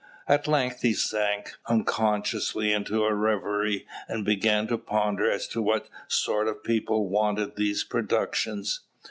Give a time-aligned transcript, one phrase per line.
[0.27, 5.89] At length he sank unconsciously into a reverie, and began to ponder as to what
[6.07, 8.79] sort of people wanted these productions?